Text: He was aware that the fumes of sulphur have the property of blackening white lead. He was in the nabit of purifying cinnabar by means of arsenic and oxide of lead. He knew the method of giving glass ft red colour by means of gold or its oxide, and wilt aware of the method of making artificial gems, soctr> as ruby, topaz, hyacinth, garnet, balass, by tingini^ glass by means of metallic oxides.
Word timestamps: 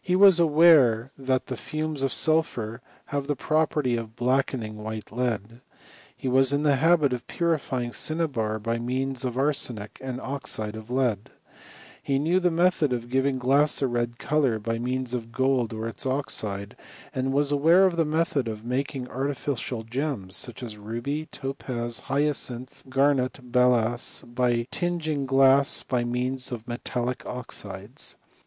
He 0.00 0.16
was 0.16 0.40
aware 0.40 1.10
that 1.18 1.48
the 1.48 1.54
fumes 1.58 2.02
of 2.02 2.14
sulphur 2.14 2.80
have 3.08 3.26
the 3.26 3.36
property 3.36 3.94
of 3.94 4.16
blackening 4.16 4.78
white 4.82 5.12
lead. 5.12 5.60
He 6.16 6.28
was 6.28 6.54
in 6.54 6.62
the 6.62 6.76
nabit 6.76 7.12
of 7.12 7.26
purifying 7.26 7.92
cinnabar 7.92 8.58
by 8.58 8.78
means 8.78 9.22
of 9.22 9.36
arsenic 9.36 9.98
and 10.00 10.18
oxide 10.22 10.76
of 10.76 10.88
lead. 10.88 11.28
He 12.02 12.18
knew 12.18 12.40
the 12.40 12.50
method 12.50 12.94
of 12.94 13.10
giving 13.10 13.38
glass 13.38 13.78
ft 13.80 13.92
red 13.92 14.18
colour 14.18 14.58
by 14.58 14.78
means 14.78 15.12
of 15.12 15.30
gold 15.30 15.74
or 15.74 15.86
its 15.88 16.06
oxide, 16.06 16.74
and 17.14 17.30
wilt 17.30 17.52
aware 17.52 17.84
of 17.84 17.96
the 17.96 18.06
method 18.06 18.48
of 18.48 18.64
making 18.64 19.08
artificial 19.10 19.82
gems, 19.84 20.36
soctr> 20.38 20.62
as 20.62 20.78
ruby, 20.78 21.26
topaz, 21.26 22.00
hyacinth, 22.08 22.82
garnet, 22.88 23.34
balass, 23.52 24.22
by 24.34 24.66
tingini^ 24.72 25.26
glass 25.26 25.82
by 25.82 26.02
means 26.02 26.50
of 26.50 26.66
metallic 26.66 27.26
oxides. 27.26 28.16